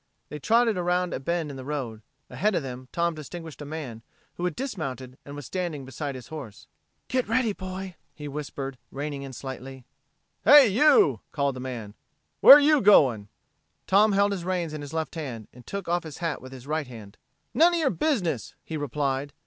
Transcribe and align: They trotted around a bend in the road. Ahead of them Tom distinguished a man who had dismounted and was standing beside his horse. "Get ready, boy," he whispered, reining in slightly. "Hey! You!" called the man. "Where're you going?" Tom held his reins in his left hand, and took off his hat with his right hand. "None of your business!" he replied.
They 0.29 0.39
trotted 0.39 0.77
around 0.79 1.13
a 1.13 1.19
bend 1.19 1.51
in 1.51 1.57
the 1.57 1.63
road. 1.63 2.01
Ahead 2.31 2.55
of 2.55 2.63
them 2.63 2.87
Tom 2.91 3.13
distinguished 3.13 3.61
a 3.61 3.65
man 3.65 4.01
who 4.33 4.45
had 4.45 4.55
dismounted 4.55 5.15
and 5.25 5.35
was 5.35 5.45
standing 5.45 5.85
beside 5.85 6.15
his 6.15 6.29
horse. 6.29 6.65
"Get 7.07 7.27
ready, 7.27 7.53
boy," 7.53 7.93
he 8.15 8.27
whispered, 8.27 8.79
reining 8.91 9.21
in 9.21 9.31
slightly. 9.31 9.85
"Hey! 10.43 10.69
You!" 10.69 11.19
called 11.31 11.55
the 11.55 11.59
man. 11.59 11.93
"Where're 12.39 12.57
you 12.57 12.81
going?" 12.81 13.27
Tom 13.85 14.13
held 14.13 14.31
his 14.31 14.43
reins 14.43 14.73
in 14.73 14.81
his 14.81 14.91
left 14.91 15.13
hand, 15.13 15.47
and 15.53 15.67
took 15.67 15.87
off 15.87 16.01
his 16.01 16.17
hat 16.17 16.41
with 16.41 16.51
his 16.51 16.65
right 16.65 16.87
hand. 16.87 17.19
"None 17.53 17.75
of 17.75 17.79
your 17.79 17.91
business!" 17.91 18.55
he 18.63 18.77
replied. 18.77 19.33